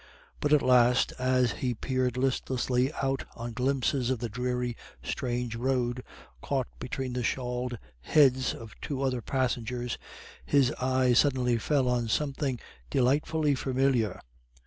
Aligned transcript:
But 0.39 0.51
at 0.51 0.63
last, 0.63 1.13
as 1.19 1.51
he 1.51 1.75
peered 1.75 2.17
listlessly 2.17 2.91
out 3.03 3.23
on 3.35 3.53
glimpses 3.53 4.09
of 4.09 4.17
the 4.17 4.29
dreary, 4.29 4.75
strange 5.03 5.55
road 5.55 6.03
caught 6.41 6.65
between 6.79 7.13
the 7.13 7.21
shawled 7.21 7.77
heads 7.99 8.55
of 8.55 8.73
two 8.81 9.03
other 9.03 9.21
passengers, 9.21 9.99
his 10.43 10.71
eyes 10.81 11.19
suddenly 11.19 11.59
fell 11.59 11.87
on 11.87 12.07
something 12.07 12.59
delightfully 12.89 13.53
familiar. 13.53 14.19